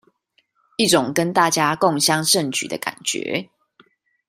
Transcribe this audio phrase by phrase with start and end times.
[0.77, 3.51] 一種跟大家共襄盛舉的感覺